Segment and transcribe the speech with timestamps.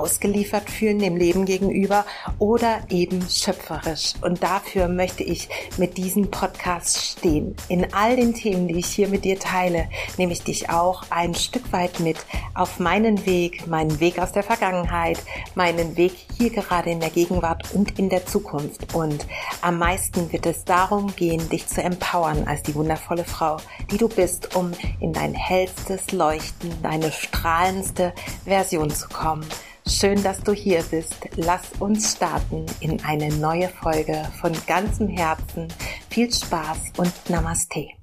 [0.00, 2.06] ausgeliefert fühlen dem Leben gegenüber
[2.38, 4.14] oder eben schöpferisch.
[4.22, 7.54] Und dafür möchte ich mit diesem Podcast stehen.
[7.68, 11.34] In all den Themen, die ich hier mit dir teile, nehme ich dich auch ein
[11.34, 12.16] Stück weit mit
[12.54, 15.18] auf meinen Weg, meinen Weg aus der Vergangenheit,
[15.54, 18.94] meinen Weg hier gerade in der Gegenwart und in der Zukunft.
[18.94, 19.26] Und
[19.60, 23.58] am meisten wird es darum gehen, dich zu empowern als die wundervolle Frau,
[23.90, 28.12] die du bist, um in dein hellstes Leuchten, deine strahlendste
[28.44, 29.44] Version zu kommen.
[29.86, 31.16] Schön, dass du hier bist.
[31.36, 35.68] Lass uns starten in eine neue Folge von ganzem Herzen.
[36.08, 37.99] Viel Spaß und Namaste.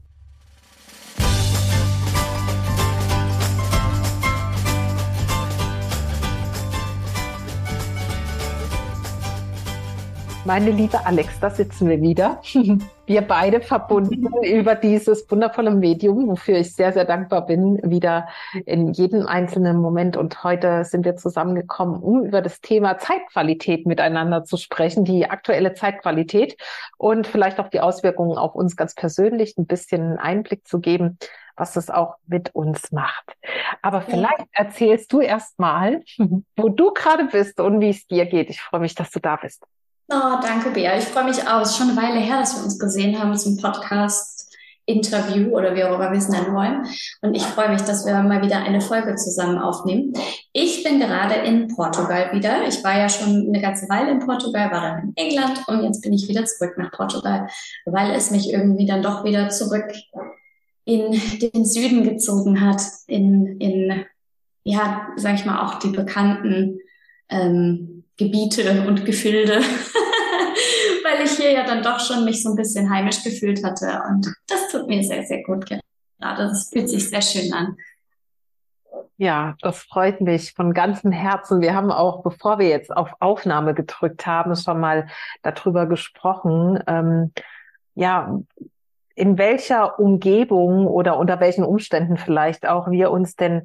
[10.47, 12.41] Meine liebe Alex, da sitzen wir wieder.
[13.05, 18.27] Wir beide verbunden über dieses wundervolle Medium, wofür ich sehr, sehr dankbar bin, wieder
[18.65, 20.17] in jedem einzelnen Moment.
[20.17, 25.73] Und heute sind wir zusammengekommen, um über das Thema Zeitqualität miteinander zu sprechen, die aktuelle
[25.73, 26.57] Zeitqualität
[26.97, 31.17] und vielleicht auch die Auswirkungen auf uns ganz persönlich ein bisschen Einblick zu geben,
[31.55, 33.37] was es auch mit uns macht.
[33.81, 36.03] Aber vielleicht erzählst du erst mal,
[36.57, 38.49] wo du gerade bist und wie es dir geht.
[38.49, 39.65] Ich freue mich, dass du da bist.
[40.09, 40.97] Oh, danke, Bea.
[40.97, 41.61] Ich freue mich auch.
[41.61, 44.37] Es ist schon eine Weile her, dass wir uns gesehen haben zum Podcast
[44.85, 46.87] Interview oder wie auch immer wir es nennen wollen.
[47.21, 50.13] Und ich freue mich, dass wir mal wieder eine Folge zusammen aufnehmen.
[50.53, 52.65] Ich bin gerade in Portugal wieder.
[52.65, 56.01] Ich war ja schon eine ganze Weile in Portugal, war dann in England und jetzt
[56.01, 57.49] bin ich wieder zurück nach Portugal,
[57.85, 59.91] weil es mich irgendwie dann doch wieder zurück
[60.85, 64.05] in den Süden gezogen hat, in, in
[64.63, 66.79] ja, sag ich mal, auch die bekannten
[67.27, 69.53] ähm, Gebiete und Gefilde,
[71.03, 74.01] weil ich hier ja dann doch schon mich so ein bisschen heimisch gefühlt hatte.
[74.09, 75.81] Und das tut mir sehr, sehr gut gerade.
[76.19, 77.77] Das fühlt sich sehr schön an.
[79.17, 81.61] Ja, das freut mich von ganzem Herzen.
[81.61, 85.07] Wir haben auch, bevor wir jetzt auf Aufnahme gedrückt haben, schon mal
[85.41, 86.79] darüber gesprochen.
[86.87, 87.31] Ähm,
[87.95, 88.39] ja,
[89.15, 93.63] in welcher Umgebung oder unter welchen Umständen vielleicht auch wir uns denn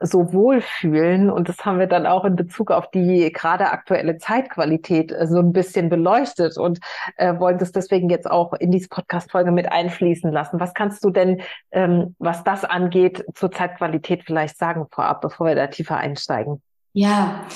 [0.00, 1.30] so wohlfühlen.
[1.30, 5.38] Und das haben wir dann auch in Bezug auf die gerade aktuelle Zeitqualität äh, so
[5.38, 6.80] ein bisschen beleuchtet und
[7.16, 10.60] äh, wollen das deswegen jetzt auch in diese Podcast-Folge mit einfließen lassen.
[10.60, 15.54] Was kannst du denn, ähm, was das angeht, zur Zeitqualität vielleicht sagen vorab, bevor wir
[15.54, 16.62] da tiefer einsteigen?
[16.92, 17.46] Ja,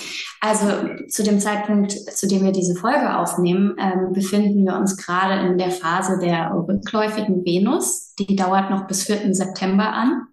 [0.41, 0.67] also
[1.09, 5.59] zu dem Zeitpunkt, zu dem wir diese Folge aufnehmen, ähm, befinden wir uns gerade in
[5.59, 8.15] der Phase der rückläufigen Venus.
[8.15, 9.35] Die dauert noch bis 4.
[9.35, 10.29] September an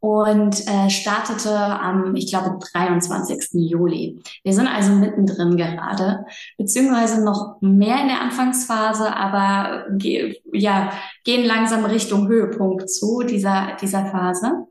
[0.00, 3.48] und äh, startete am, ich glaube, 23.
[3.54, 4.22] Juli.
[4.44, 6.24] Wir sind also mittendrin gerade,
[6.56, 10.92] beziehungsweise noch mehr in der Anfangsphase, aber ge ja,
[11.24, 14.66] gehen langsam Richtung Höhepunkt zu dieser, dieser Phase.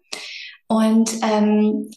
[0.68, 1.90] Und ähm,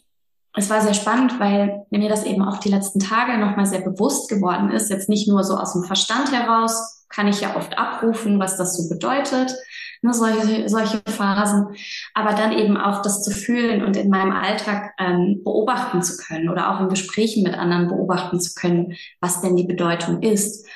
[0.55, 4.29] es war sehr spannend, weil mir das eben auch die letzten Tage nochmal sehr bewusst
[4.29, 4.91] geworden ist.
[4.91, 8.77] Jetzt nicht nur so aus dem Verstand heraus, kann ich ja oft abrufen, was das
[8.77, 9.55] so bedeutet,
[10.03, 11.77] ne, solche, solche Phasen,
[12.15, 16.49] aber dann eben auch das zu fühlen und in meinem Alltag ähm, beobachten zu können
[16.49, 20.67] oder auch in Gesprächen mit anderen beobachten zu können, was denn die Bedeutung ist.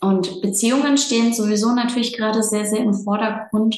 [0.00, 3.76] Und Beziehungen stehen sowieso natürlich gerade sehr, sehr im Vordergrund.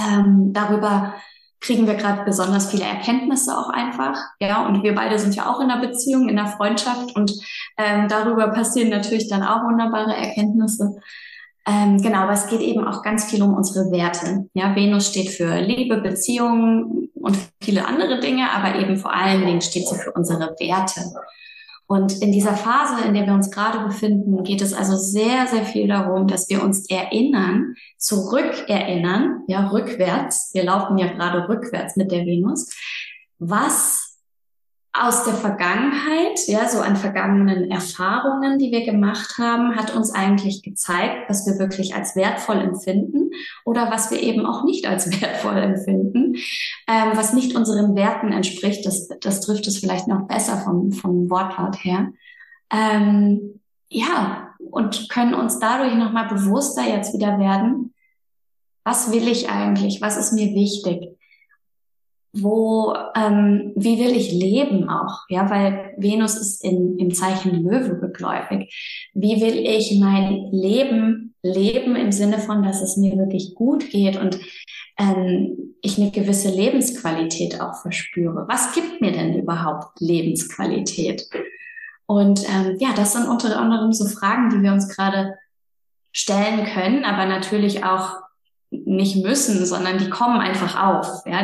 [0.00, 1.14] Ähm, darüber
[1.60, 4.18] kriegen wir gerade besonders viele Erkenntnisse auch einfach.
[4.40, 7.32] Ja, und wir beide sind ja auch in einer Beziehung, in einer Freundschaft und
[7.78, 10.96] ähm, darüber passieren natürlich dann auch wunderbare Erkenntnisse.
[11.66, 14.48] Ähm, genau, aber es geht eben auch ganz viel um unsere Werte.
[14.54, 19.60] Ja, Venus steht für Liebe, Beziehungen und viele andere Dinge, aber eben vor allen Dingen
[19.60, 21.02] steht sie für unsere Werte.
[21.86, 25.64] Und in dieser Phase, in der wir uns gerade befinden, geht es also sehr, sehr
[25.64, 30.50] viel darum, dass wir uns erinnern, zurückerinnern, ja, rückwärts.
[30.54, 32.70] Wir laufen ja gerade rückwärts mit der Venus.
[33.38, 34.01] Was
[34.94, 40.62] aus der Vergangenheit, ja, so an vergangenen Erfahrungen, die wir gemacht haben, hat uns eigentlich
[40.62, 43.30] gezeigt, was wir wirklich als wertvoll empfinden
[43.64, 46.36] oder was wir eben auch nicht als wertvoll empfinden,
[46.86, 48.84] ähm, was nicht unseren Werten entspricht.
[48.84, 52.12] Das, das trifft es vielleicht noch besser vom, vom Wortlaut her.
[52.70, 57.94] Ähm, ja, und können uns dadurch nochmal bewusster jetzt wieder werden,
[58.84, 61.11] was will ich eigentlich, was ist mir wichtig
[62.32, 68.00] wo, ähm, wie will ich leben auch, ja, weil Venus ist in, im Zeichen Löwe
[68.00, 69.10] rückläufig.
[69.12, 74.16] Wie will ich mein Leben leben im Sinne von, dass es mir wirklich gut geht
[74.16, 74.38] und
[74.98, 78.46] ähm, ich eine gewisse Lebensqualität auch verspüre.
[78.48, 81.28] Was gibt mir denn überhaupt Lebensqualität?
[82.06, 85.34] Und ähm, ja, das sind unter anderem so Fragen, die wir uns gerade
[86.12, 88.16] stellen können, aber natürlich auch
[88.72, 91.22] nicht müssen, sondern die kommen einfach auf.
[91.26, 91.42] Ja,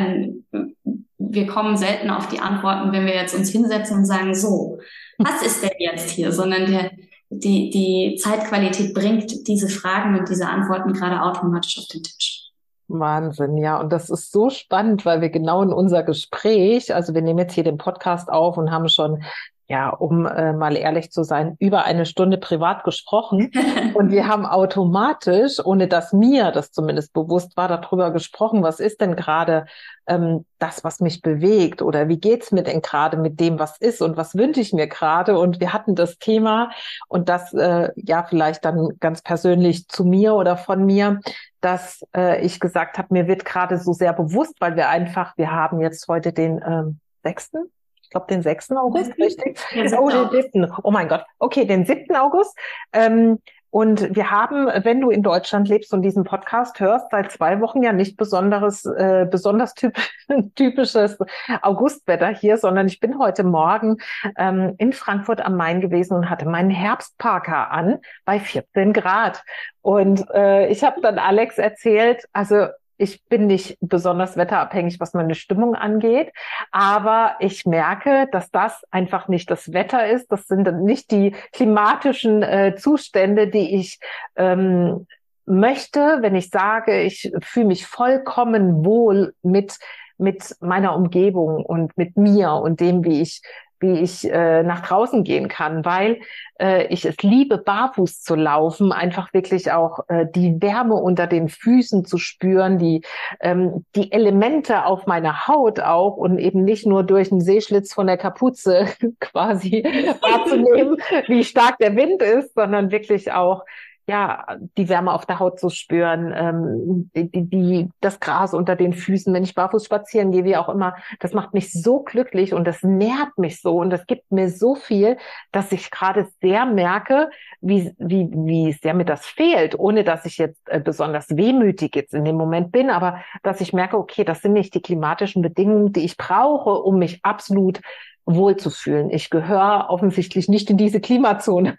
[1.19, 4.79] wir kommen selten auf die Antworten, wenn wir jetzt uns hinsetzen und sagen, so,
[5.19, 6.33] was ist denn jetzt hier?
[6.33, 6.91] Sondern der,
[7.29, 12.45] die, die Zeitqualität bringt diese Fragen und diese Antworten gerade automatisch auf den Tisch.
[12.89, 13.79] Wahnsinn, ja.
[13.79, 17.53] Und das ist so spannend, weil wir genau in unser Gespräch, also wir nehmen jetzt
[17.53, 19.23] hier den Podcast auf und haben schon
[19.71, 23.51] ja, um äh, mal ehrlich zu sein, über eine Stunde privat gesprochen.
[23.95, 29.03] und wir haben automatisch, ohne dass mir das zumindest bewusst war, darüber gesprochen, was ist
[29.03, 29.67] denn gerade
[30.07, 34.01] ähm, das, was mich bewegt oder wie geht's mir denn gerade mit dem, was ist
[34.01, 35.39] und was wünsche ich mir gerade?
[35.39, 36.71] Und wir hatten das Thema
[37.09, 41.21] und das äh, ja vielleicht dann ganz persönlich zu mir oder von mir,
[41.61, 45.51] dass äh, ich gesagt habe, mir wird gerade so sehr bewusst, weil wir einfach, wir
[45.51, 47.71] haben jetzt heute den ähm, sechsten
[48.09, 48.71] ich glaube, den 6.
[48.73, 49.23] August, mhm.
[49.23, 49.59] richtig?
[49.99, 50.73] Oh, den 7.
[50.83, 51.25] Oh mein Gott.
[51.39, 52.17] Okay, den 7.
[52.17, 52.57] August.
[52.95, 53.39] Ähm,
[53.69, 57.83] und wir haben, wenn du in Deutschland lebst und diesen Podcast hörst, seit zwei Wochen
[57.83, 59.95] ja nicht besonderes, äh, besonders typ
[60.55, 61.19] typisches
[61.61, 63.99] Augustwetter hier, sondern ich bin heute Morgen
[64.39, 69.45] ähm, in Frankfurt am Main gewesen und hatte meinen Herbstparker an bei 14 Grad.
[69.83, 75.35] Und äh, ich habe dann Alex erzählt, also ich bin nicht besonders wetterabhängig, was meine
[75.35, 76.33] Stimmung angeht,
[76.73, 80.31] aber ich merke, dass das einfach nicht das Wetter ist.
[80.31, 84.01] Das sind nicht die klimatischen äh, Zustände, die ich
[84.37, 85.07] ähm,
[85.47, 89.79] möchte, wenn ich sage, ich fühle mich vollkommen wohl mit
[90.19, 93.41] mit meiner Umgebung und mit mir und dem, wie ich
[93.81, 96.21] wie ich äh, nach draußen gehen kann, weil
[96.61, 101.49] äh, ich es liebe, barfuß zu laufen, einfach wirklich auch äh, die Wärme unter den
[101.49, 103.03] Füßen zu spüren, die,
[103.41, 108.07] ähm, die Elemente auf meiner Haut auch und eben nicht nur durch einen Seeschlitz von
[108.07, 108.87] der Kapuze
[109.21, 109.83] quasi
[110.21, 110.97] wahrzunehmen,
[111.27, 113.65] wie stark der Wind ist, sondern wirklich auch
[114.09, 114.47] ja,
[114.79, 119.35] die Wärme auf der Haut zu spüren, ähm, die, die, das Gras unter den Füßen,
[119.35, 122.83] wenn ich barfuß spazieren gehe, wie auch immer, das macht mich so glücklich und das
[122.83, 125.19] nährt mich so und das gibt mir so viel,
[125.53, 127.29] dass ich gerade sehr merke,
[127.61, 132.15] wie, wie, wie sehr mir das fehlt, ohne dass ich jetzt äh, besonders wehmütig jetzt
[132.15, 135.93] in dem Moment bin, aber dass ich merke, okay, das sind nicht die klimatischen Bedingungen,
[135.93, 137.83] die ich brauche, um mich absolut
[138.25, 139.11] wohlzufühlen.
[139.11, 141.77] Ich gehöre offensichtlich nicht in diese Klimazone.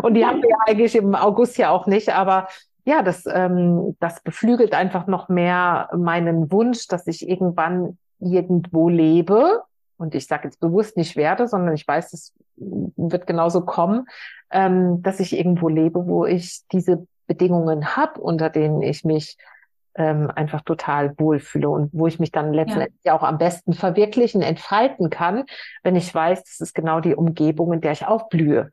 [0.00, 2.48] Und die haben wir ja eigentlich im August ja auch nicht, aber
[2.84, 9.62] ja, das, ähm, das beflügelt einfach noch mehr meinen Wunsch, dass ich irgendwann irgendwo lebe.
[9.98, 14.06] Und ich sage jetzt bewusst nicht werde, sondern ich weiß, es wird genauso kommen,
[14.50, 19.36] ähm, dass ich irgendwo lebe, wo ich diese Bedingungen habe, unter denen ich mich
[19.94, 23.14] ähm, einfach total wohlfühle und wo ich mich dann letztendlich ja.
[23.14, 25.44] auch am besten verwirklichen, entfalten kann,
[25.82, 28.72] wenn ich weiß, das ist genau die Umgebung, in der ich aufblühe.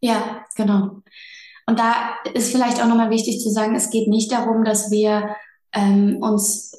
[0.00, 1.02] Ja, genau.
[1.66, 5.36] Und da ist vielleicht auch nochmal wichtig zu sagen, es geht nicht darum, dass wir
[5.72, 6.72] ähm, uns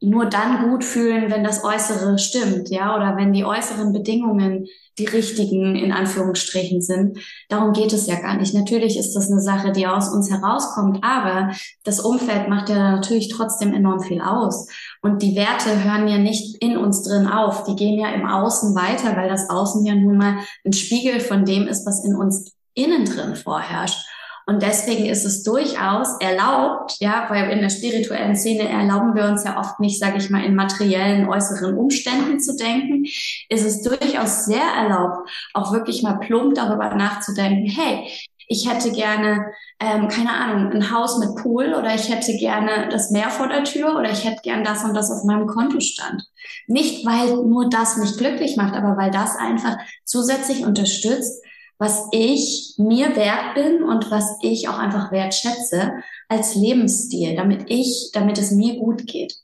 [0.00, 4.66] nur dann gut fühlen, wenn das Äußere stimmt, ja, oder wenn die äußeren Bedingungen
[4.98, 7.18] die richtigen in Anführungsstrichen sind.
[7.48, 8.54] Darum geht es ja gar nicht.
[8.54, 11.52] Natürlich ist das eine Sache, die aus uns herauskommt, aber
[11.82, 14.68] das Umfeld macht ja natürlich trotzdem enorm viel aus.
[15.02, 17.64] Und die Werte hören ja nicht in uns drin auf.
[17.64, 21.44] Die gehen ja im Außen weiter, weil das Außen ja nun mal ein Spiegel von
[21.44, 24.06] dem ist, was in uns innen drin vorherrscht.
[24.46, 29.42] Und deswegen ist es durchaus erlaubt, ja, weil in der spirituellen Szene erlauben wir uns
[29.44, 33.04] ja oft nicht, sage ich mal, in materiellen äußeren Umständen zu denken,
[33.48, 38.06] ist es durchaus sehr erlaubt, auch wirklich mal plump darüber nachzudenken, hey,
[38.46, 39.46] ich hätte gerne,
[39.80, 43.64] ähm, keine Ahnung, ein Haus mit Pool oder ich hätte gerne das Meer vor der
[43.64, 46.22] Tür oder ich hätte gern das und das auf meinem Kontostand.
[46.66, 51.42] Nicht, weil nur das mich glücklich macht, aber weil das einfach zusätzlich unterstützt,
[51.78, 55.92] was ich mir wert bin und was ich auch einfach wertschätze
[56.28, 59.34] als Lebensstil, damit ich, damit es mir gut geht.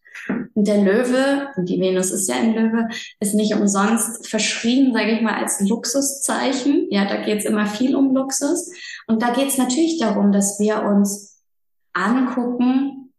[0.55, 2.89] Und der Löwe, und die Venus ist ja ein Löwe,
[3.21, 6.87] ist nicht umsonst verschrien, sage ich mal, als Luxuszeichen.
[6.91, 8.71] Ja, da geht es immer viel um Luxus.
[9.07, 11.41] Und da geht es natürlich darum, dass wir uns
[11.93, 13.13] angucken,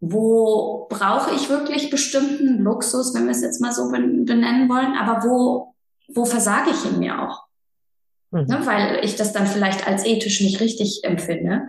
[0.00, 5.28] wo brauche ich wirklich bestimmten Luxus, wenn wir es jetzt mal so benennen wollen, aber
[5.28, 5.74] wo,
[6.08, 7.49] wo versage ich in mir auch?
[8.30, 8.46] Mhm.
[8.46, 11.62] Ne, weil ich das dann vielleicht als ethisch nicht richtig empfinde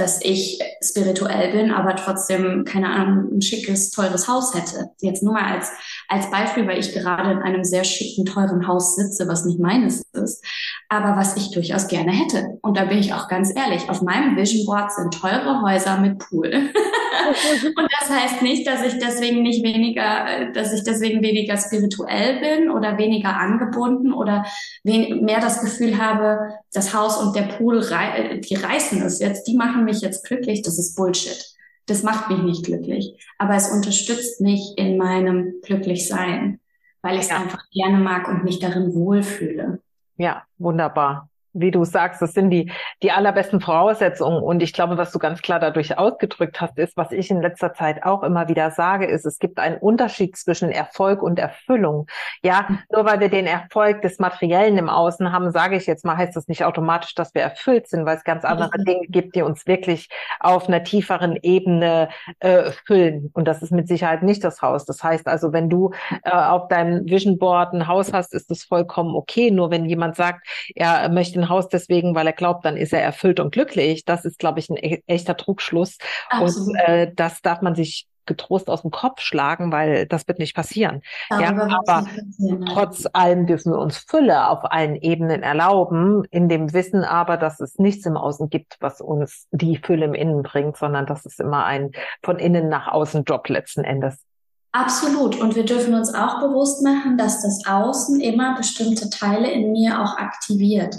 [0.00, 4.90] dass ich spirituell bin, aber trotzdem, keine Ahnung, ein schickes, teures Haus hätte.
[5.00, 5.70] Jetzt nur mal als,
[6.10, 10.02] als Beispiel, weil ich gerade in einem sehr schicken, teuren Haus sitze, was nicht meines
[10.12, 10.44] ist,
[10.88, 12.58] aber was ich durchaus gerne hätte.
[12.62, 16.18] Und da bin ich auch ganz ehrlich, auf meinem Vision Board sind teure Häuser mit
[16.18, 16.50] Pool.
[17.76, 22.70] und das heißt nicht, dass ich deswegen nicht weniger, dass ich deswegen weniger spirituell bin
[22.70, 24.44] oder weniger angebunden oder
[24.82, 29.84] mehr das Gefühl habe, das Haus und der Pool, die reißen es jetzt, die machen
[29.84, 31.54] mich jetzt glücklich, das ist Bullshit.
[31.90, 33.16] Das macht mich nicht glücklich.
[33.38, 36.60] Aber es unterstützt mich in meinem Glücklichsein,
[37.02, 37.38] weil ich es ja.
[37.38, 39.80] einfach gerne mag und mich darin wohlfühle.
[40.16, 42.70] Ja, wunderbar wie du sagst, das sind die,
[43.02, 44.42] die allerbesten Voraussetzungen.
[44.42, 47.74] Und ich glaube, was du ganz klar dadurch ausgedrückt hast, ist, was ich in letzter
[47.74, 52.06] Zeit auch immer wieder sage, ist, es gibt einen Unterschied zwischen Erfolg und Erfüllung.
[52.42, 56.16] Ja, nur weil wir den Erfolg des Materiellen im Außen haben, sage ich jetzt mal,
[56.16, 58.84] heißt das nicht automatisch, dass wir erfüllt sind, weil es ganz andere mhm.
[58.84, 63.30] Dinge gibt, die uns wirklich auf einer tieferen Ebene äh, füllen.
[63.34, 64.84] Und das ist mit Sicherheit nicht das Haus.
[64.84, 65.92] Das heißt also, wenn du
[66.24, 69.50] äh, auf deinem Vision Board ein Haus hast, ist das vollkommen okay.
[69.50, 73.40] Nur wenn jemand sagt, er möchte Haus deswegen, weil er glaubt, dann ist er erfüllt
[73.40, 74.04] und glücklich.
[74.04, 75.98] Das ist, glaube ich, ein e-, echter Trugschluss.
[76.28, 76.68] Absolut.
[76.68, 80.54] Und äh, das darf man sich getrost aus dem Kopf schlagen, weil das wird nicht
[80.54, 81.02] passieren.
[81.28, 86.48] Darüber ja, aber passieren, trotz allem dürfen wir uns Fülle auf allen Ebenen erlauben, in
[86.48, 90.42] dem Wissen aber, dass es nichts im Außen gibt, was uns die Fülle im Innen
[90.42, 91.90] bringt, sondern dass es immer ein
[92.22, 94.24] von innen nach außen Job letzten Endes.
[94.72, 95.40] Absolut.
[95.40, 100.00] Und wir dürfen uns auch bewusst machen, dass das Außen immer bestimmte Teile in mir
[100.00, 100.94] auch aktiviert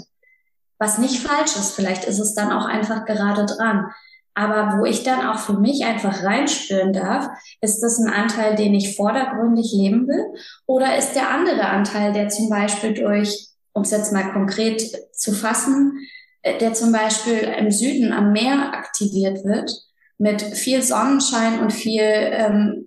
[0.82, 1.74] was nicht falsch ist.
[1.74, 3.86] Vielleicht ist es dann auch einfach gerade dran.
[4.34, 7.28] Aber wo ich dann auch für mich einfach reinspüren darf,
[7.60, 10.24] ist das ein Anteil, den ich vordergründig leben will?
[10.66, 15.32] Oder ist der andere Anteil, der zum Beispiel durch, um es jetzt mal konkret zu
[15.32, 15.98] fassen,
[16.42, 19.70] äh, der zum Beispiel im Süden am Meer aktiviert wird,
[20.18, 22.86] mit viel Sonnenschein und viel ähm,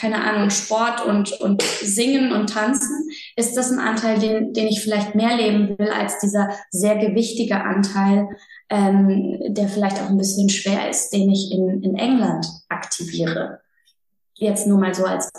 [0.00, 4.80] keine Ahnung, Sport und, und Singen und Tanzen, ist das ein Anteil, den, den ich
[4.80, 8.28] vielleicht mehr leben will als dieser sehr gewichtige Anteil,
[8.70, 13.60] ähm, der vielleicht auch ein bisschen schwer ist, den ich in, in England aktiviere.
[14.36, 15.30] Jetzt nur mal so als,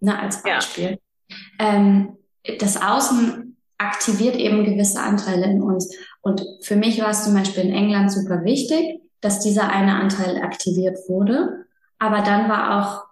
[0.00, 0.98] ne, als Beispiel.
[1.28, 1.36] Ja.
[1.58, 2.16] Ähm,
[2.58, 5.94] das Außen aktiviert eben gewisse Anteile in uns.
[6.20, 10.42] Und für mich war es zum Beispiel in England super wichtig, dass dieser eine Anteil
[10.42, 11.66] aktiviert wurde.
[12.00, 13.09] Aber dann war auch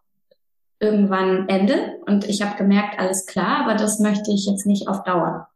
[0.81, 5.03] irgendwann Ende und ich habe gemerkt, alles klar, aber das möchte ich jetzt nicht auf
[5.03, 5.49] Dauer.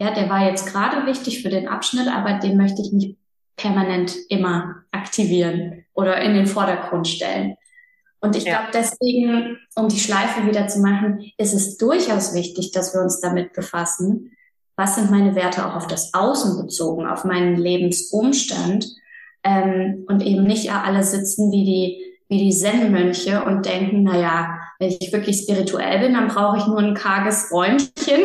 [0.00, 3.16] Ja, der war jetzt gerade wichtig für den Abschnitt, aber den möchte ich nicht
[3.56, 7.56] permanent immer aktivieren oder in den Vordergrund stellen.
[8.20, 8.58] Und ich ja.
[8.58, 13.20] glaube, deswegen, um die Schleife wieder zu machen, ist es durchaus wichtig, dass wir uns
[13.20, 14.32] damit befassen.
[14.76, 18.88] Was sind meine Werte auch auf das Außen bezogen, auf meinen Lebensumstand?
[19.44, 24.60] Ähm, und eben nicht alle sitzen wie die wie die Zen-Mönche und denken, na ja,
[24.84, 27.88] wenn ich wirklich spirituell bin, dann brauche ich nur ein karges Räumchen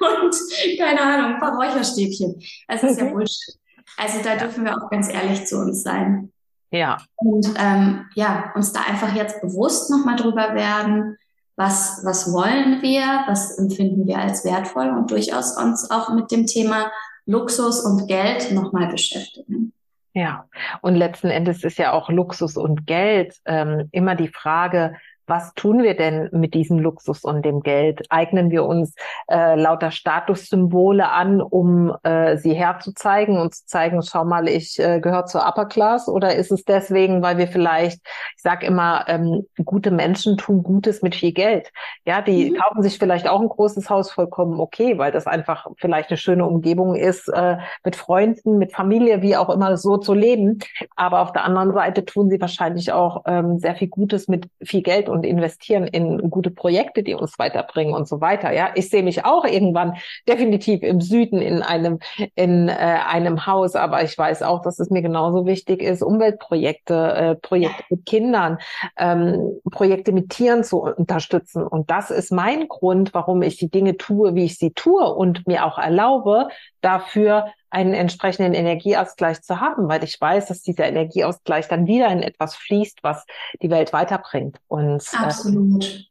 [0.00, 0.34] und
[0.78, 2.40] keine Ahnung, ein paar Räucherstäbchen.
[2.68, 3.12] Das ist ja mhm.
[3.12, 3.56] Bullshit.
[3.96, 6.32] Also da dürfen wir auch ganz ehrlich zu uns sein.
[6.70, 6.98] Ja.
[7.16, 11.18] Und ähm, ja, uns da einfach jetzt bewusst nochmal drüber werden,
[11.56, 16.46] was, was wollen wir, was empfinden wir als wertvoll und durchaus uns auch mit dem
[16.46, 16.90] Thema
[17.26, 19.72] Luxus und Geld nochmal beschäftigen.
[20.14, 20.46] Ja,
[20.82, 24.94] und letzten Endes ist ja auch Luxus und Geld ähm, immer die Frage,
[25.26, 28.02] was tun wir denn mit diesem Luxus und dem Geld?
[28.10, 28.94] Eignen wir uns
[29.28, 35.00] äh, lauter Statussymbole an, um äh, sie herzuzeigen und zu zeigen, schau mal, ich äh,
[35.00, 36.08] gehöre zur Upper Class?
[36.08, 38.00] Oder ist es deswegen, weil wir vielleicht,
[38.36, 41.70] ich sage immer, ähm, gute Menschen tun Gutes mit viel Geld?
[42.04, 42.56] Ja, die mhm.
[42.56, 46.44] kaufen sich vielleicht auch ein großes Haus vollkommen okay, weil das einfach vielleicht eine schöne
[46.46, 50.58] Umgebung ist, äh, mit Freunden, mit Familie, wie auch immer so zu leben.
[50.96, 54.82] Aber auf der anderen Seite tun sie wahrscheinlich auch ähm, sehr viel Gutes mit viel
[54.82, 58.52] Geld und investieren in gute Projekte, die uns weiterbringen und so weiter.
[58.52, 59.96] Ja, ich sehe mich auch irgendwann
[60.28, 61.98] definitiv im Süden in einem
[62.34, 66.94] in äh, einem Haus, aber ich weiß auch, dass es mir genauso wichtig ist, Umweltprojekte,
[66.94, 68.58] äh, Projekte mit Kindern,
[68.98, 71.66] ähm, Projekte mit Tieren zu unterstützen.
[71.66, 75.46] Und das ist mein Grund, warum ich die Dinge tue, wie ich sie tue und
[75.46, 76.48] mir auch erlaube,
[76.80, 82.22] dafür einen entsprechenden Energieausgleich zu haben, weil ich weiß, dass dieser Energieausgleich dann wieder in
[82.22, 83.24] etwas fließt, was
[83.62, 84.58] die Welt weiterbringt.
[84.68, 85.84] Und äh, absolut.
[85.84, 86.04] Äh,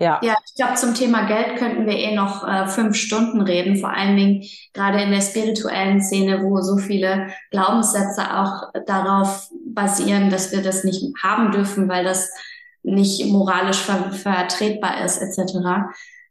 [0.00, 0.20] ja.
[0.22, 3.90] ja, ich glaube, zum Thema Geld könnten wir eh noch äh, fünf Stunden reden, vor
[3.90, 10.52] allen Dingen gerade in der spirituellen Szene, wo so viele Glaubenssätze auch darauf basieren, dass
[10.52, 12.30] wir das nicht haben dürfen, weil das
[12.82, 15.58] nicht moralisch ver vertretbar ist, etc.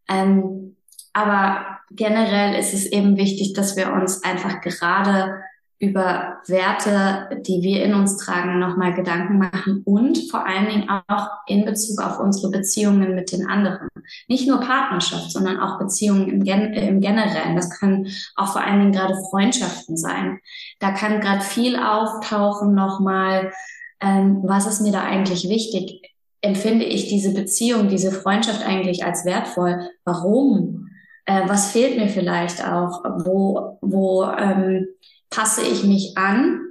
[0.10, 0.76] Ähm,
[1.14, 5.44] aber generell ist es eben wichtig, dass wir uns einfach gerade
[5.84, 11.28] über Werte, die wir in uns tragen, nochmal Gedanken machen und vor allen Dingen auch
[11.46, 13.90] in Bezug auf unsere Beziehungen mit den anderen.
[14.30, 17.58] Nicht nur Partnerschaft, sondern auch Beziehungen im, Gen im Generellen.
[17.58, 20.40] Das können auch vor allen Dingen gerade Freundschaften sein.
[20.80, 23.52] Da kann gerade viel auftauchen nochmal,
[24.00, 26.02] ähm, was ist mir da eigentlich wichtig?
[26.40, 29.90] Empfinde ich diese Beziehung, diese Freundschaft eigentlich als wertvoll?
[30.06, 30.83] Warum?
[31.26, 33.04] Äh, was fehlt mir vielleicht auch?
[33.26, 34.88] Wo, wo ähm,
[35.30, 36.62] passe ich mich an,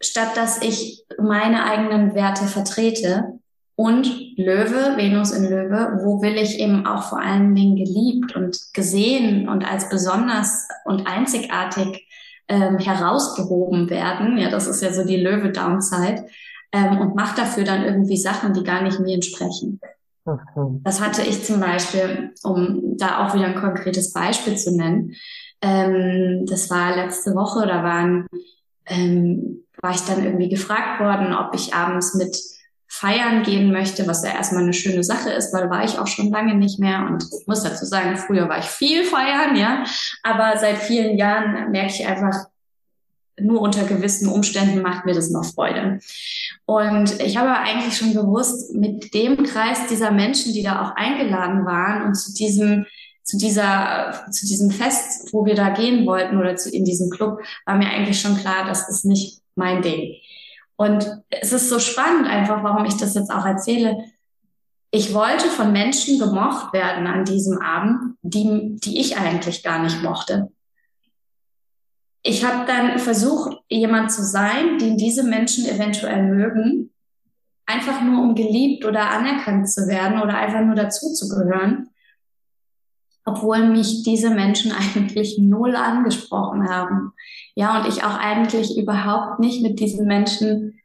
[0.00, 3.38] statt dass ich meine eigenen Werte vertrete.
[3.78, 8.58] Und Löwe, Venus in Löwe, wo will ich eben auch vor allen Dingen geliebt und
[8.72, 12.08] gesehen und als besonders und einzigartig
[12.48, 14.38] ähm, herausgehoben werden.
[14.38, 16.26] Ja, das ist ja so die Löwe-Downside.
[16.72, 19.78] Ähm, und mache dafür dann irgendwie Sachen, die gar nicht mir entsprechen.
[20.84, 25.14] Das hatte ich zum Beispiel, um da auch wieder ein konkretes Beispiel zu nennen.
[25.62, 28.26] Ähm, das war letzte Woche, da waren,
[28.86, 32.36] ähm, war ich dann irgendwie gefragt worden, ob ich abends mit
[32.88, 36.30] feiern gehen möchte, was ja erstmal eine schöne Sache ist, weil war ich auch schon
[36.30, 39.84] lange nicht mehr und ich muss dazu sagen, früher war ich viel feiern, ja,
[40.22, 42.46] aber seit vielen Jahren merke ich einfach,
[43.38, 46.00] nur unter gewissen Umständen macht mir das noch Freude.
[46.64, 51.64] Und ich habe eigentlich schon gewusst, mit dem Kreis dieser Menschen, die da auch eingeladen
[51.64, 52.86] waren und zu diesem
[53.26, 57.40] zu dieser, zu diesem Fest, wo wir da gehen wollten oder zu, in diesem Club,
[57.64, 60.14] war mir eigentlich schon klar, das ist nicht mein Ding.
[60.76, 63.96] Und es ist so spannend einfach, warum ich das jetzt auch erzähle.
[64.92, 70.02] Ich wollte von Menschen gemocht werden an diesem Abend, die, die ich eigentlich gar nicht
[70.04, 70.52] mochte.
[72.26, 76.90] Ich habe dann versucht, jemand zu sein, den diese Menschen eventuell mögen,
[77.66, 81.88] einfach nur um geliebt oder anerkannt zu werden oder einfach nur dazuzugehören
[83.26, 87.12] obwohl mich diese Menschen eigentlich null angesprochen haben.
[87.54, 90.80] Ja, und ich auch eigentlich überhaupt nicht mit diesen Menschen,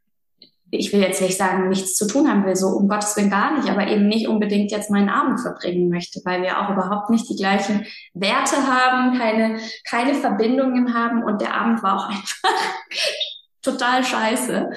[0.71, 3.57] ich will jetzt nicht sagen, nichts zu tun haben will, so um Gottes Willen gar
[3.57, 7.29] nicht, aber eben nicht unbedingt jetzt meinen Abend verbringen möchte, weil wir auch überhaupt nicht
[7.29, 12.49] die gleichen Werte haben, keine, keine Verbindungen haben und der Abend war auch einfach
[13.61, 14.71] total scheiße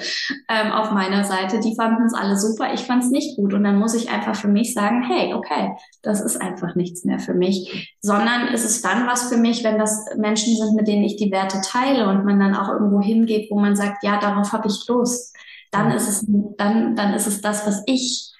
[0.49, 1.59] ähm, auf meiner Seite.
[1.59, 3.53] Die fanden es alle super, ich fand es nicht gut.
[3.53, 5.71] Und dann muss ich einfach für mich sagen, hey, okay,
[6.03, 7.95] das ist einfach nichts mehr für mich.
[8.01, 11.31] Sondern es ist dann was für mich, wenn das Menschen sind, mit denen ich die
[11.31, 14.87] Werte teile und man dann auch irgendwo hingeht, wo man sagt, ja, darauf habe ich
[14.87, 15.34] Lust.
[15.77, 16.25] Dann ist es,
[16.57, 18.33] dann, dann ist es das, was ich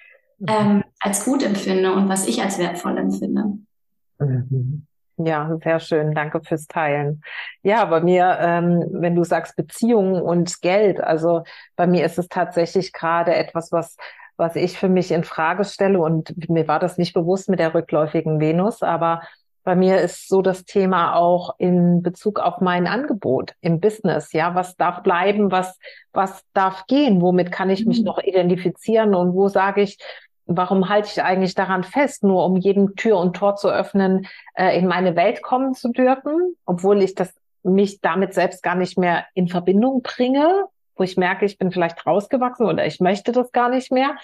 [0.48, 3.44] ähm, als gut empfinde und was ich als wertvoll empfinde.
[4.20, 4.86] Mhm.
[5.18, 6.14] Ja, sehr schön.
[6.14, 7.22] Danke fürs Teilen.
[7.64, 11.44] Ja, bei mir, ähm, wenn du sagst Beziehungen und Geld, also
[11.78, 13.96] bei mir ist es tatsächlich gerade etwas, was
[14.38, 17.74] was ich für mich in Frage stelle und mir war das nicht bewusst mit der
[17.74, 19.22] rückläufigen Venus, aber
[19.66, 24.32] bei mir ist so das Thema auch in Bezug auf mein Angebot im Business.
[24.32, 25.80] Ja, was darf bleiben, was,
[26.14, 27.20] was darf gehen?
[27.20, 28.06] Womit kann ich mich mhm.
[28.06, 29.16] noch identifizieren?
[29.16, 29.98] Und wo sage ich,
[30.46, 34.78] warum halte ich eigentlich daran fest, nur um jedem Tür und Tor zu öffnen, äh,
[34.78, 39.26] in meine Welt kommen zu dürfen, obwohl ich das mich damit selbst gar nicht mehr
[39.34, 43.70] in Verbindung bringe, wo ich merke, ich bin vielleicht rausgewachsen oder ich möchte das gar
[43.70, 44.16] nicht mehr.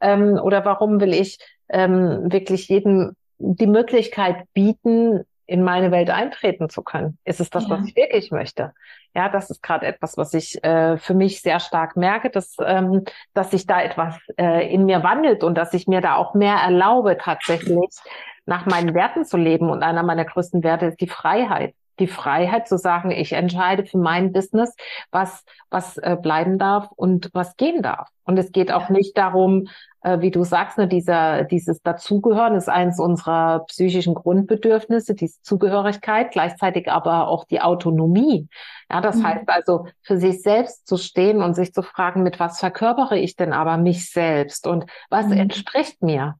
[0.00, 6.68] Ähm, oder warum will ich ähm, wirklich jedem die Möglichkeit bieten, in meine Welt eintreten
[6.68, 7.18] zu können?
[7.24, 7.70] Ist es das, ja.
[7.70, 8.74] was ich wirklich möchte?
[9.14, 13.04] Ja, das ist gerade etwas, was ich äh, für mich sehr stark merke, dass, ähm,
[13.32, 16.56] dass sich da etwas äh, in mir wandelt und dass ich mir da auch mehr
[16.56, 17.96] erlaube, tatsächlich
[18.44, 19.70] nach meinen Werten zu leben.
[19.70, 21.74] Und einer meiner größten Werte ist die Freiheit.
[21.98, 24.74] Die Freiheit zu sagen, ich entscheide für mein Business,
[25.10, 28.08] was, was äh, bleiben darf und was gehen darf.
[28.24, 29.68] Und es geht auch nicht darum,
[30.02, 36.30] äh, wie du sagst, ne, dieser, dieses Dazugehören ist eines unserer psychischen Grundbedürfnisse, diese Zugehörigkeit,
[36.30, 38.48] gleichzeitig aber auch die Autonomie.
[38.90, 39.26] Ja, das mhm.
[39.26, 43.34] heißt also, für sich selbst zu stehen und sich zu fragen, mit was verkörpere ich
[43.34, 45.38] denn aber mich selbst und was mhm.
[45.38, 46.34] entspricht mir?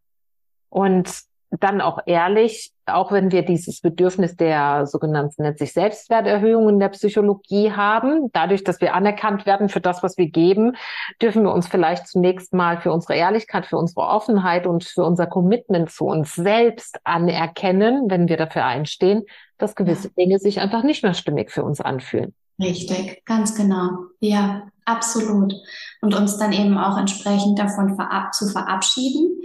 [0.70, 6.78] Und dann auch ehrlich, auch wenn wir dieses Bedürfnis der sogenannten nennt sich Selbstwerterhöhung in
[6.78, 10.76] der Psychologie haben, dadurch, dass wir anerkannt werden für das, was wir geben,
[11.22, 15.26] dürfen wir uns vielleicht zunächst mal für unsere Ehrlichkeit, für unsere Offenheit und für unser
[15.26, 19.24] Commitment zu uns selbst anerkennen, wenn wir dafür einstehen,
[19.56, 22.34] dass gewisse Dinge sich einfach nicht mehr stimmig für uns anfühlen.
[22.60, 23.90] Richtig, ganz genau.
[24.20, 25.54] Ja, absolut.
[26.00, 29.40] Und uns dann eben auch entsprechend davon verab zu verabschieden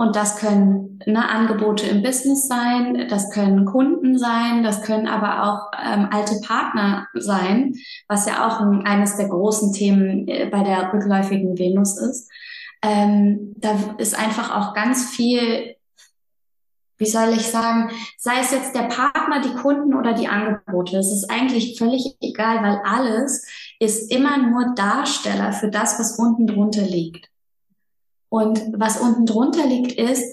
[0.00, 5.42] und das können ne, Angebote im Business sein, das können Kunden sein, das können aber
[5.42, 7.74] auch ähm, alte Partner sein,
[8.06, 12.30] was ja auch ein, eines der großen Themen äh, bei der rückläufigen Venus ist.
[12.80, 15.74] Ähm, da ist einfach auch ganz viel,
[16.96, 20.96] wie soll ich sagen, sei es jetzt der Partner, die Kunden oder die Angebote.
[20.98, 23.44] Es ist eigentlich völlig egal, weil alles
[23.80, 27.27] ist immer nur Darsteller für das, was unten drunter liegt.
[28.28, 30.24] Und was unten drunter liegt, ist,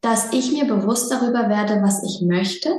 [0.00, 2.70] dass ich mir bewusst darüber werde, was ich möchte,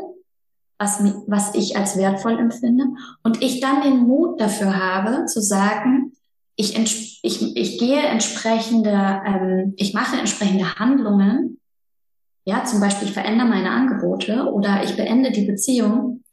[0.77, 2.85] was, was ich als wertvoll empfinde
[3.23, 6.11] und ich dann den Mut dafür habe, zu sagen,
[6.57, 11.59] ich, ich, ich gehe entsprechende, ähm, ich mache entsprechende Handlungen,
[12.45, 16.23] ja, zum Beispiel ich verändere meine Angebote oder ich beende die Beziehung,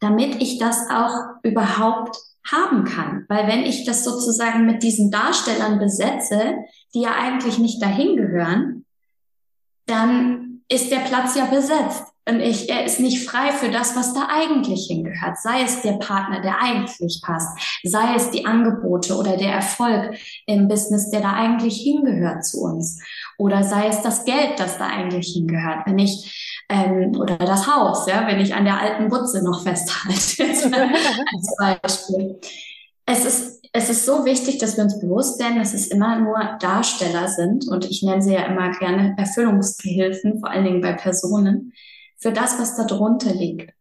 [0.00, 3.24] damit ich das auch überhaupt haben kann.
[3.28, 6.56] Weil wenn ich das sozusagen mit diesen Darstellern besetze,
[6.94, 8.84] die ja eigentlich nicht dahin gehören,
[9.86, 12.04] dann ist der Platz ja besetzt.
[12.28, 15.38] Und ich, er ist nicht frei für das, was da eigentlich hingehört.
[15.38, 20.68] Sei es der Partner, der eigentlich passt, sei es die Angebote oder der Erfolg im
[20.68, 23.02] Business, der da eigentlich hingehört zu uns.
[23.38, 25.84] Oder sei es das Geld, das da eigentlich hingehört.
[25.84, 30.44] Wenn ich ähm, oder das Haus, ja, wenn ich an der alten Butze noch festhalte,
[31.34, 32.38] als Beispiel.
[33.04, 36.58] Es ist, es ist so wichtig, dass wir uns bewusst werden, dass es immer nur
[36.60, 41.72] Darsteller sind und ich nenne sie ja immer gerne Erfüllungsgehilfen, vor allen Dingen bei Personen,
[42.18, 43.72] für das, was da drunter liegt.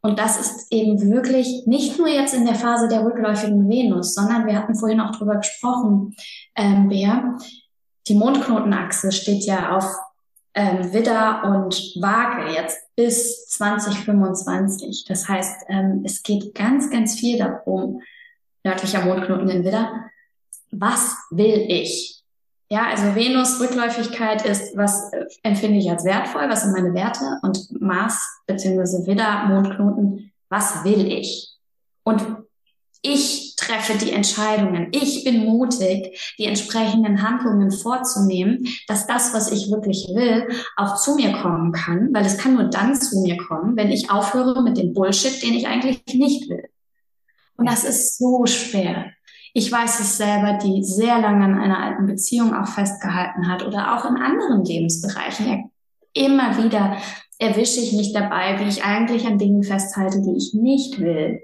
[0.00, 4.46] Und das ist eben wirklich nicht nur jetzt in der Phase der rückläufigen Venus, sondern
[4.46, 6.14] wir hatten vorhin auch drüber gesprochen,
[6.54, 7.36] ähm, Bea,
[8.06, 9.96] die Mondknotenachse steht ja auf
[10.54, 15.04] ähm, Widder und Waage jetzt bis 2025.
[15.06, 18.00] Das heißt, ähm, es geht ganz, ganz viel darum,
[18.66, 20.10] nördlicher Mondknoten in Widder,
[20.70, 22.22] was will ich?
[22.68, 27.38] Ja, also Venus Rückläufigkeit ist, was äh, empfinde ich als wertvoll, was sind meine Werte
[27.42, 31.52] und Mars beziehungsweise Widder Mondknoten, was will ich?
[32.02, 32.24] Und
[33.02, 34.88] ich treffe die Entscheidungen.
[34.90, 41.14] Ich bin mutig, die entsprechenden Handlungen vorzunehmen, dass das, was ich wirklich will, auch zu
[41.14, 44.76] mir kommen kann, weil es kann nur dann zu mir kommen, wenn ich aufhöre mit
[44.76, 46.68] dem Bullshit, den ich eigentlich nicht will.
[47.56, 49.12] Und das ist so schwer.
[49.54, 53.96] Ich weiß es selber, die sehr lange an einer alten Beziehung auch festgehalten hat oder
[53.96, 55.70] auch in anderen Lebensbereichen.
[56.12, 56.98] Immer wieder
[57.38, 61.40] erwische ich mich dabei, wie ich eigentlich an Dingen festhalte, die ich nicht will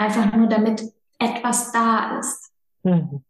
[0.00, 0.82] Einfach nur damit
[1.18, 2.50] etwas da ist.
[2.84, 3.22] Mhm.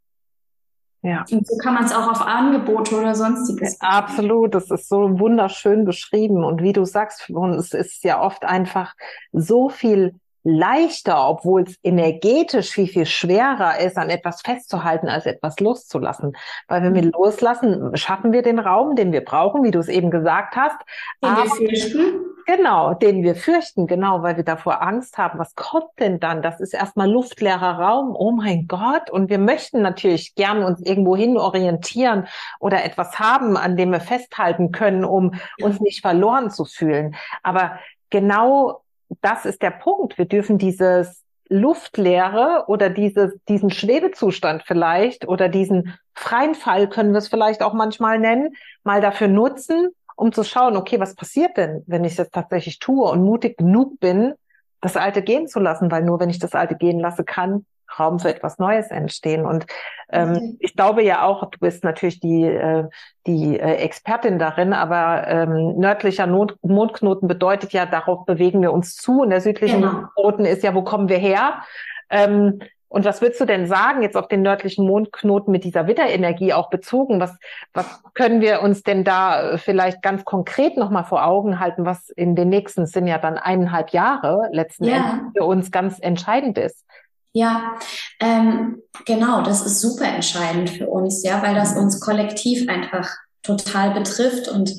[1.03, 1.25] Ja.
[1.29, 3.77] Und so kann man es auch auf Angebote oder sonstiges.
[3.83, 6.45] Ja, absolut, das ist so wunderschön beschrieben.
[6.45, 8.95] Und wie du sagst, es ist ja oft einfach
[9.33, 15.61] so viel leichter, obwohl es energetisch viel, viel schwerer ist, an etwas festzuhalten, als etwas
[15.61, 16.37] loszulassen.
[16.69, 17.13] Weil wenn wir mhm.
[17.13, 20.79] loslassen, schaffen wir den Raum, den wir brauchen, wie du es eben gesagt hast.
[21.23, 22.31] Den wir fürchten.
[22.47, 25.39] Genau, den wir fürchten, genau, weil wir davor Angst haben.
[25.39, 26.43] Was kommt denn dann?
[26.43, 28.17] Das ist erstmal luftleerer Raum.
[28.19, 29.11] Oh mein Gott.
[29.11, 32.27] Und wir möchten natürlich gern uns irgendwo hin orientieren
[32.59, 37.15] oder etwas haben, an dem wir festhalten können, um uns nicht verloren zu fühlen.
[37.43, 38.83] Aber genau
[39.21, 40.19] das ist der Punkt.
[40.19, 47.19] Wir dürfen dieses Luftleere oder dieses, diesen Schwebezustand vielleicht oder diesen freien Fall können wir
[47.19, 51.83] es vielleicht auch manchmal nennen, mal dafür nutzen, um zu schauen, okay, was passiert denn,
[51.87, 54.35] wenn ich es tatsächlich tue und mutig genug bin,
[54.81, 57.67] das Alte gehen zu lassen, weil nur wenn ich das Alte gehen lasse, kann
[57.99, 59.45] Raum für etwas Neues entstehen.
[59.45, 59.67] Und
[60.11, 60.57] ähm, okay.
[60.61, 62.85] ich glaube ja auch, du bist natürlich die, äh,
[63.27, 68.97] die äh, Expertin darin, aber ähm, nördlicher Not Mondknoten bedeutet ja, darauf bewegen wir uns
[68.97, 69.23] zu.
[69.23, 70.05] Und der südliche genau.
[70.17, 71.63] Knoten ist ja, wo kommen wir her?
[72.11, 76.53] Ähm, und was würdest du denn sagen, jetzt auf den nördlichen Mondknoten mit dieser Witterenergie
[76.53, 77.21] auch bezogen?
[77.21, 77.39] Was,
[77.73, 82.35] was können wir uns denn da vielleicht ganz konkret nochmal vor Augen halten, was in
[82.35, 84.97] den nächsten sind ja dann eineinhalb Jahre letzten ja.
[84.97, 86.85] Endes für uns ganz entscheidend ist?
[87.33, 87.77] Ja,
[88.19, 93.09] ähm, genau, das ist super entscheidend für uns, ja, weil das uns kollektiv einfach
[93.43, 94.75] total betrifft und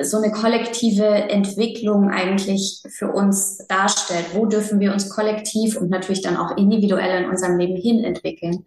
[0.00, 4.26] so eine kollektive Entwicklung eigentlich für uns darstellt.
[4.34, 8.66] Wo dürfen wir uns kollektiv und natürlich dann auch individuell in unserem Leben hin entwickeln?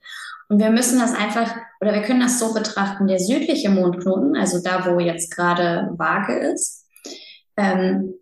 [0.49, 4.59] Und wir müssen das einfach, oder wir können das so betrachten, der südliche Mondknoten, also
[4.61, 6.85] da, wo jetzt gerade Waage ist,
[7.57, 8.15] Ähm,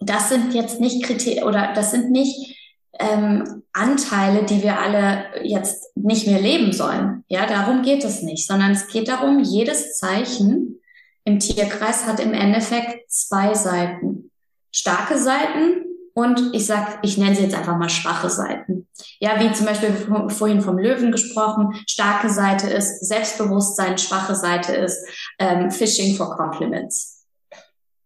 [0.00, 2.53] das sind jetzt nicht Kriterien oder das sind nicht
[2.98, 7.24] ähm, Anteile, die wir alle jetzt nicht mehr leben sollen.
[7.28, 10.80] Ja, darum geht es nicht, sondern es geht darum, jedes Zeichen
[11.24, 14.30] im Tierkreis hat im Endeffekt zwei Seiten.
[14.72, 18.88] Starke Seiten und ich sag, ich nenne sie jetzt einfach mal schwache Seiten.
[19.18, 19.90] Ja, wie zum Beispiel
[20.28, 21.74] vorhin vom Löwen gesprochen.
[21.88, 27.26] Starke Seite ist Selbstbewusstsein, schwache Seite ist ähm, Fishing for Compliments.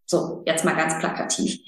[0.05, 1.59] So, jetzt mal ganz plakativ.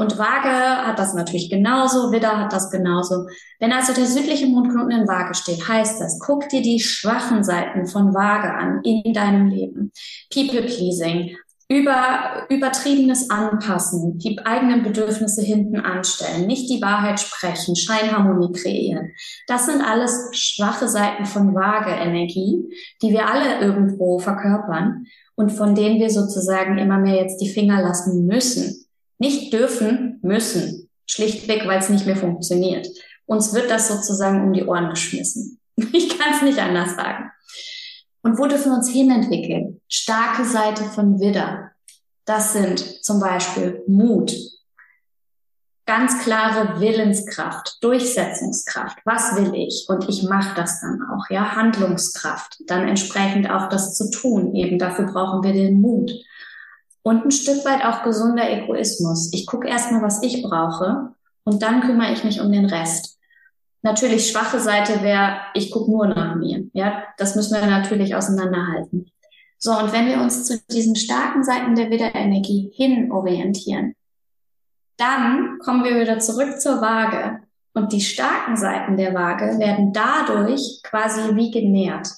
[0.00, 3.26] Und Waage hat das natürlich genauso, Widder hat das genauso.
[3.58, 7.84] Wenn also der südliche Mondknoten in Waage steht, heißt das, guck dir die schwachen Seiten
[7.84, 9.90] von Waage an in deinem Leben.
[10.32, 11.36] People pleasing,
[11.68, 19.10] über, übertriebenes Anpassen, die eigenen Bedürfnisse hinten anstellen, nicht die Wahrheit sprechen, Scheinharmonie kreieren.
[19.48, 22.62] Das sind alles schwache Seiten von Waage-Energie,
[23.02, 27.82] die wir alle irgendwo verkörpern und von denen wir sozusagen immer mehr jetzt die Finger
[27.82, 28.84] lassen müssen
[29.18, 30.88] nicht dürfen, müssen.
[31.06, 32.86] Schlichtweg, weil es nicht mehr funktioniert.
[33.26, 35.60] Uns wird das sozusagen um die Ohren geschmissen.
[35.92, 37.30] Ich kann es nicht anders sagen.
[38.22, 39.80] Und wo dürfen wir uns hinentwickeln?
[39.88, 41.70] Starke Seite von Widder.
[42.24, 44.34] Das sind zum Beispiel Mut,
[45.86, 48.98] ganz klare Willenskraft, Durchsetzungskraft.
[49.04, 49.86] Was will ich?
[49.88, 52.58] Und ich mache das dann auch, ja, Handlungskraft.
[52.66, 54.54] Dann entsprechend auch das zu tun.
[54.54, 56.12] Eben dafür brauchen wir den Mut
[57.08, 59.32] und ein Stück weit auch gesunder Egoismus.
[59.32, 63.18] Ich gucke erstmal, was ich brauche und dann kümmere ich mich um den Rest.
[63.80, 66.64] Natürlich schwache Seite wäre, ich gucke nur nach mir.
[66.74, 69.10] Ja, das müssen wir natürlich auseinanderhalten.
[69.56, 73.94] So, und wenn wir uns zu diesen starken Seiten der Wiederenergie hin orientieren,
[74.98, 77.40] dann kommen wir wieder zurück zur Waage.
[77.72, 82.08] Und die starken Seiten der Waage werden dadurch quasi wie genährt.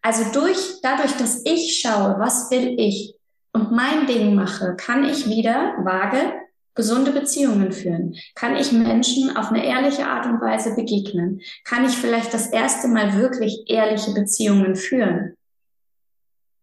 [0.00, 3.14] Also durch, dadurch, dass ich schaue, was will ich,
[3.52, 6.42] und mein Ding mache, kann ich wieder vage
[6.74, 8.16] gesunde Beziehungen führen?
[8.34, 11.40] Kann ich Menschen auf eine ehrliche Art und Weise begegnen?
[11.64, 15.36] Kann ich vielleicht das erste Mal wirklich ehrliche Beziehungen führen?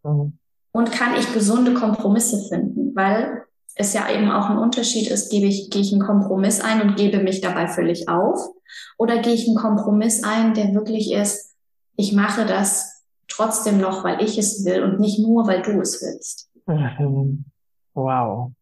[0.04, 0.38] Mhm.
[0.72, 2.96] Und kann ich gesunde Kompromisse finden?
[2.96, 3.44] Weil
[3.76, 6.96] es ja eben auch ein Unterschied ist, gebe ich, gehe ich einen Kompromiss ein und
[6.96, 8.50] gebe mich dabei völlig auf?
[8.98, 11.56] Oder gehe ich einen Kompromiss ein, der wirklich ist,
[11.96, 16.02] ich mache das trotzdem noch, weil ich es will und nicht nur, weil du es
[16.02, 16.49] willst?
[16.70, 17.46] Mhm.
[17.96, 18.54] Wow.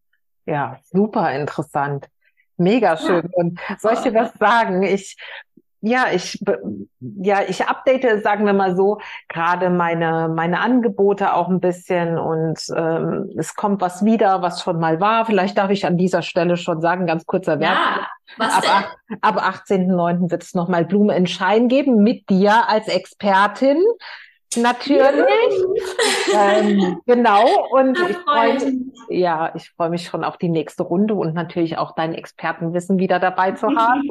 [0.46, 2.08] Ja, super interessant.
[2.56, 3.22] Mega schön.
[3.22, 3.30] Ja.
[3.34, 4.82] Und soll ich dir was sagen?
[4.82, 5.16] Ich,
[5.80, 6.42] ja, ich,
[7.00, 12.58] ja, ich update, sagen wir mal so, gerade meine, meine Angebote auch ein bisschen und
[12.74, 15.24] ähm, es kommt was wieder, was schon mal war.
[15.26, 17.76] Vielleicht darf ich an dieser Stelle schon sagen, ganz kurzer Wert.
[17.76, 19.18] Ja, was ab, denn?
[19.20, 20.30] ab 18.09.
[20.30, 23.78] wird es nochmal Blume in Schein geben mit dir als Expertin.
[24.56, 25.26] Natürlich.
[26.34, 27.68] ähm, genau.
[27.70, 28.74] Und ich freue mich,
[29.10, 33.18] ja, ich freue mich schon auf die nächste Runde und natürlich auch dein Expertenwissen wieder
[33.20, 34.02] dabei zu haben.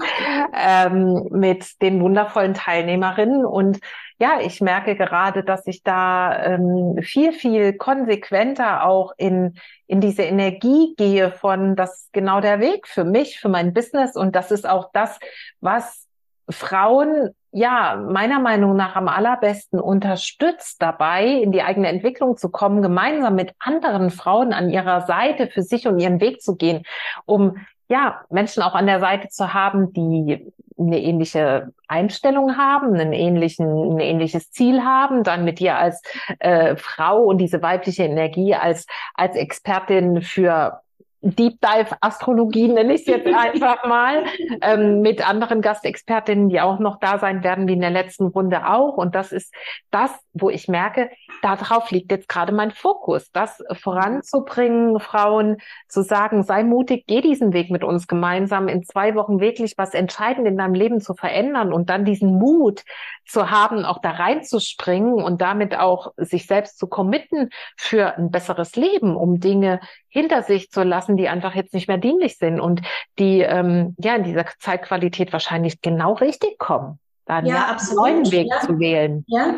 [0.54, 3.44] ähm, mit den wundervollen Teilnehmerinnen.
[3.44, 3.80] Und
[4.18, 10.22] ja, ich merke gerade, dass ich da ähm, viel, viel konsequenter auch in, in diese
[10.22, 14.16] Energie gehe von, das ist genau der Weg für mich, für mein Business.
[14.16, 15.18] Und das ist auch das,
[15.60, 16.06] was
[16.48, 22.82] Frauen ja, meiner Meinung nach am allerbesten unterstützt dabei, in die eigene Entwicklung zu kommen,
[22.82, 26.84] gemeinsam mit anderen Frauen an ihrer Seite für sich und ihren Weg zu gehen,
[27.26, 27.56] um
[27.88, 33.94] ja, Menschen auch an der Seite zu haben, die eine ähnliche Einstellung haben, einen ähnlichen,
[33.94, 36.00] ein ähnliches Ziel haben, dann mit dir als
[36.38, 40.80] äh, Frau und diese weibliche Energie als, als Expertin für
[41.22, 44.24] Deep Dive Astrologie nenne ich es jetzt einfach mal,
[44.62, 48.66] ähm, mit anderen Gastexpertinnen, die auch noch da sein werden, wie in der letzten Runde
[48.66, 48.96] auch.
[48.96, 49.54] Und das ist
[49.90, 51.10] das, wo ich merke,
[51.42, 55.56] darauf liegt jetzt gerade mein Fokus, das voranzubringen, Frauen
[55.88, 59.94] zu sagen, sei mutig, geh diesen Weg mit uns gemeinsam, in zwei Wochen wirklich was
[59.94, 62.82] entscheidend in deinem Leben zu verändern und dann diesen Mut
[63.26, 68.76] zu haben, auch da reinzuspringen und damit auch sich selbst zu committen für ein besseres
[68.76, 72.82] Leben, um Dinge hinter sich zu lassen, die einfach jetzt nicht mehr dienlich sind und
[73.18, 76.98] die ähm, ja in dieser Zeitqualität wahrscheinlich genau richtig kommen,
[77.30, 78.60] da einen ja, neuen Weg ja.
[78.66, 79.24] zu wählen.
[79.28, 79.54] Ja.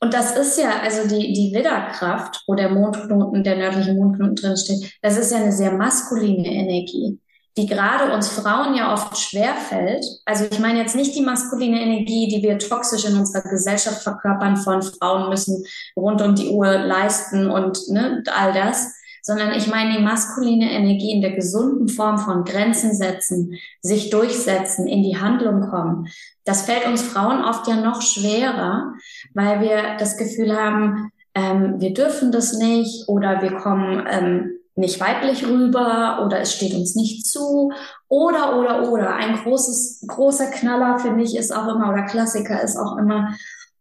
[0.00, 4.56] Und das ist ja, also die, die Widderkraft, wo der Mondknoten, der nördliche Mondknoten drin
[4.56, 7.18] steht, das ist ja eine sehr maskuline Energie
[7.58, 10.04] die gerade uns Frauen ja oft schwerfällt.
[10.24, 14.56] Also ich meine jetzt nicht die maskuline Energie, die wir toxisch in unserer Gesellschaft verkörpern
[14.56, 15.64] von Frauen müssen
[15.96, 18.94] rund um die Uhr leisten und ne, all das,
[19.28, 24.86] sondern ich meine die maskuline Energie in der gesunden Form von Grenzen setzen, sich durchsetzen,
[24.86, 26.08] in die Handlung kommen.
[26.46, 28.94] Das fällt uns Frauen oft ja noch schwerer,
[29.34, 34.98] weil wir das Gefühl haben, ähm, wir dürfen das nicht oder wir kommen ähm, nicht
[34.98, 37.70] weiblich rüber oder es steht uns nicht zu
[38.08, 39.14] oder, oder, oder.
[39.14, 43.34] Ein großes, großer Knaller finde ich ist auch immer oder Klassiker ist auch immer,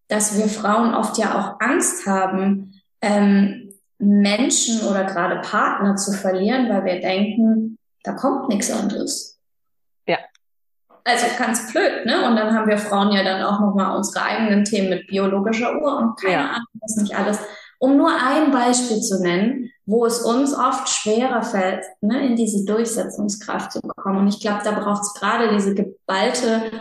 [0.10, 3.67] dass wir Frauen oft ja auch Angst haben, ähm,
[4.00, 9.40] Menschen oder gerade Partner zu verlieren, weil wir denken, da kommt nichts anderes.
[10.06, 10.18] Ja.
[11.04, 12.28] Also ganz blöd, ne?
[12.28, 15.98] Und dann haben wir Frauen ja dann auch nochmal unsere eigenen Themen mit biologischer Uhr
[15.98, 16.50] und keine ja.
[16.50, 17.40] Ahnung, was nicht alles.
[17.80, 22.66] Um nur ein Beispiel zu nennen, wo es uns oft schwerer fällt, ne, in diese
[22.66, 24.18] Durchsetzungskraft zu bekommen.
[24.20, 26.72] Und ich glaube, da braucht es gerade diese geballte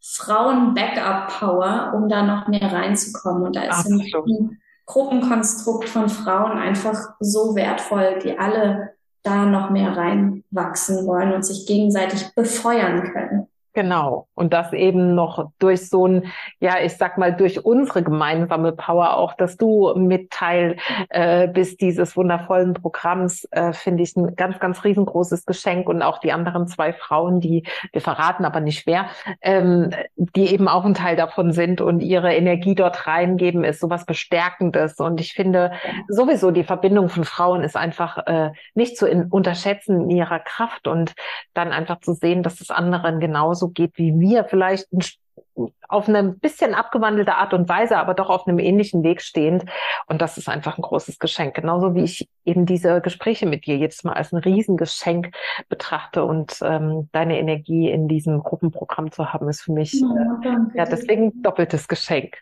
[0.00, 3.42] Frauen-Backup-Power, um da noch mehr reinzukommen.
[3.42, 9.96] Und da ist ein Gruppenkonstrukt von Frauen einfach so wertvoll, die alle da noch mehr
[9.96, 13.48] reinwachsen wollen und sich gegenseitig befeuern können.
[13.76, 14.26] Genau.
[14.34, 19.18] Und das eben noch durch so ein, ja, ich sag mal, durch unsere gemeinsame Power
[19.18, 20.78] auch, dass du mit Teil
[21.10, 25.90] äh, bist dieses wundervollen Programms, äh, finde ich ein ganz, ganz riesengroßes Geschenk.
[25.90, 29.10] Und auch die anderen zwei Frauen, die wir verraten, aber nicht wer,
[29.42, 34.06] ähm, die eben auch ein Teil davon sind und ihre Energie dort reingeben, ist sowas
[34.06, 34.98] Bestärkendes.
[35.00, 35.72] Und ich finde
[36.08, 40.88] sowieso, die Verbindung von Frauen ist einfach äh, nicht zu in, unterschätzen in ihrer Kraft
[40.88, 41.12] und
[41.52, 44.88] dann einfach zu sehen, dass es anderen genauso so geht wie wir, vielleicht
[45.88, 49.64] auf eine bisschen abgewandelte Art und Weise, aber doch auf einem ähnlichen Weg stehend.
[50.06, 51.54] Und das ist einfach ein großes Geschenk.
[51.54, 55.30] Genauso wie ich eben diese Gespräche mit dir jetzt mal als ein Riesengeschenk
[55.68, 60.78] betrachte und ähm, deine Energie in diesem Gruppenprogramm zu haben, ist für mich ja, äh,
[60.78, 62.36] ja deswegen doppeltes Geschenk.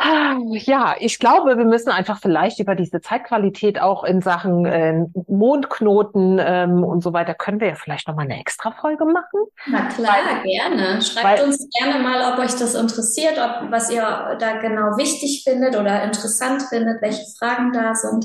[0.00, 6.40] Ja, ich glaube, wir müssen einfach vielleicht über diese Zeitqualität auch in Sachen äh, Mondknoten
[6.40, 9.40] ähm, und so weiter, können wir ja vielleicht nochmal eine extra Folge machen.
[9.66, 11.02] Na klar, Weil, gerne.
[11.02, 15.42] Schreibt Weil, uns gerne mal, ob euch das interessiert, ob was ihr da genau wichtig
[15.42, 18.24] findet oder interessant findet, welche Fragen da sind.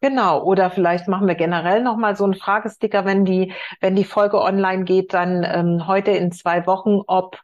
[0.00, 4.40] Genau, oder vielleicht machen wir generell nochmal so einen Fragesticker, wenn die, wenn die Folge
[4.40, 7.38] online geht, dann ähm, heute in zwei Wochen, ob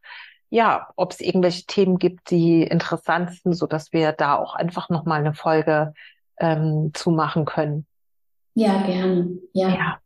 [0.50, 4.88] ja, ob es irgendwelche Themen gibt, die interessant sind, so dass wir da auch einfach
[4.88, 5.92] noch mal eine Folge
[6.38, 7.86] ähm, zu machen können.
[8.54, 9.38] Ja, gerne.
[9.52, 9.68] Ja.
[9.68, 9.98] ja.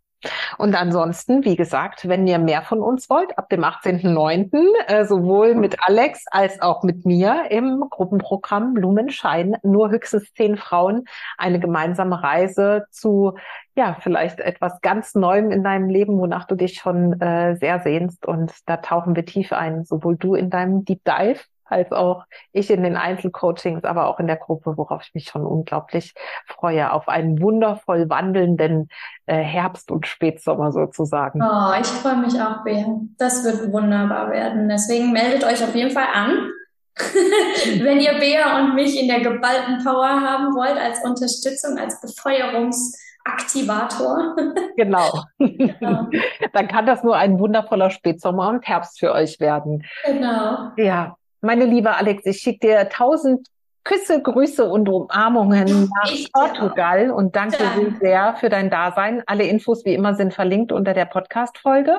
[0.58, 4.52] Und ansonsten, wie gesagt, wenn ihr mehr von uns wollt, ab dem 18.09.,
[4.86, 11.04] äh, sowohl mit Alex als auch mit mir im Gruppenprogramm Blumenschein, nur höchstens zehn Frauen,
[11.38, 13.34] eine gemeinsame Reise zu,
[13.74, 18.26] ja, vielleicht etwas ganz Neuem in deinem Leben, wonach du dich schon äh, sehr sehnst.
[18.26, 22.70] Und da tauchen wir tief ein, sowohl du in deinem Deep Dive als auch ich
[22.70, 26.14] in den Einzelcoachings, aber auch in der Gruppe, worauf ich mich schon unglaublich
[26.46, 28.88] freue, auf einen wundervoll wandelnden
[29.26, 31.40] äh, Herbst und Spätsommer sozusagen.
[31.42, 33.00] Oh, ich freue mich auch, Bea.
[33.18, 34.68] Das wird wunderbar werden.
[34.68, 36.50] Deswegen meldet euch auf jeden Fall an.
[37.80, 44.34] Wenn ihr Bea und mich in der geballten Power haben wollt, als Unterstützung, als Befeuerungsaktivator.
[44.76, 45.22] genau.
[45.38, 46.08] genau.
[46.52, 49.84] Dann kann das nur ein wundervoller Spätsommer und Herbst für euch werden.
[50.04, 50.72] Genau.
[50.76, 53.46] Ja, meine liebe Alex, ich schicke dir tausend
[53.84, 57.98] Küsse, Grüße und Umarmungen nach ich Portugal und danke ja.
[58.00, 59.22] sehr für dein Dasein.
[59.26, 61.98] Alle Infos wie immer sind verlinkt unter der Podcast-Folge.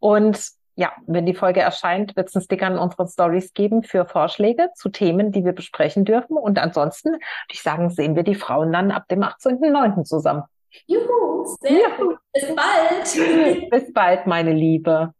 [0.00, 0.38] Und
[0.76, 4.70] ja, wenn die Folge erscheint, wird es einen Sticker an unseren Stories geben für Vorschläge
[4.74, 6.36] zu Themen, die wir besprechen dürfen.
[6.36, 7.20] Und ansonsten würde
[7.52, 10.04] ich sagen, sehen wir die Frauen dann ab dem 18.09.
[10.04, 10.42] zusammen.
[10.86, 12.16] Juhu, sehr Juhu.
[12.32, 13.70] Bis bald.
[13.70, 15.12] Bis bald, meine Liebe.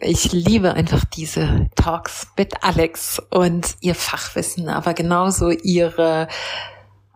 [0.00, 6.26] Ich liebe einfach diese Talks mit Alex und ihr Fachwissen, aber genauso ihre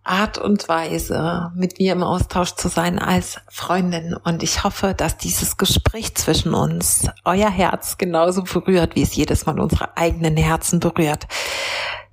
[0.05, 4.15] Art und Weise, mit mir im Austausch zu sein als Freundin.
[4.15, 9.47] Und ich hoffe, dass dieses Gespräch zwischen uns euer Herz genauso berührt, wie es jedes
[9.47, 11.27] Mal unsere eigenen Herzen berührt.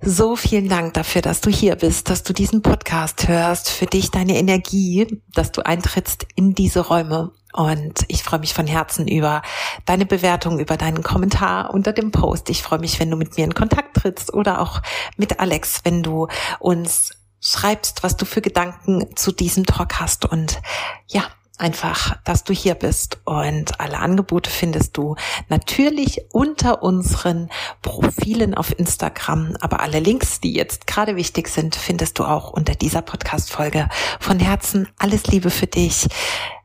[0.00, 4.10] So vielen Dank dafür, dass du hier bist, dass du diesen Podcast hörst, für dich
[4.10, 9.42] deine Energie, dass du eintrittst in diese Räume und ich freue mich von Herzen über
[9.86, 12.50] deine Bewertung, über deinen Kommentar unter dem Post.
[12.50, 14.82] Ich freue mich, wenn du mit mir in Kontakt trittst oder auch
[15.16, 16.26] mit Alex, wenn du
[16.58, 20.26] uns schreibst, was du für Gedanken zu diesem Talk hast.
[20.26, 20.60] Und
[21.06, 21.22] ja,
[21.56, 23.20] einfach, dass du hier bist.
[23.24, 25.14] Und alle Angebote findest du
[25.48, 27.50] natürlich unter unseren
[27.82, 29.56] Profilen auf Instagram.
[29.60, 33.88] Aber alle Links, die jetzt gerade wichtig sind, findest du auch unter dieser Podcast-Folge.
[34.18, 36.08] Von Herzen alles Liebe für dich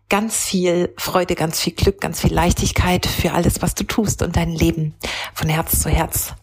[0.09, 4.35] ganz viel Freude, ganz viel Glück, ganz viel Leichtigkeit für alles, was du tust und
[4.35, 4.95] dein Leben
[5.33, 6.33] von Herz zu Herz.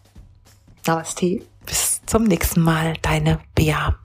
[0.85, 1.41] Namaste.
[1.65, 3.99] Bis zum nächsten Mal, deine Bea.